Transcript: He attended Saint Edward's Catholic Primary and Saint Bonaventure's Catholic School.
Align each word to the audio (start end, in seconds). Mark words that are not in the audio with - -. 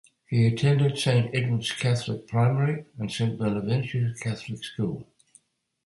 He 0.27 0.47
attended 0.47 0.97
Saint 0.97 1.29
Edward's 1.35 1.73
Catholic 1.73 2.25
Primary 2.27 2.85
and 2.97 3.11
Saint 3.11 3.37
Bonaventure's 3.37 4.19
Catholic 4.19 4.63
School. 4.63 5.05